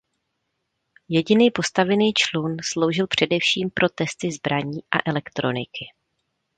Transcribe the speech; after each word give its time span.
Jediný 1.09 1.51
postavený 1.51 2.13
člun 2.13 2.57
sloužil 2.63 3.07
především 3.07 3.69
pro 3.69 3.89
testy 3.89 4.31
zbraní 4.31 4.79
a 4.91 5.09
elektroniky. 5.09 5.85